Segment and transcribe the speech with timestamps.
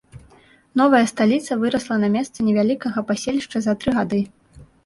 [0.81, 4.27] Новая сталіца вырасла на месцы невялікага паселішча за тры гады.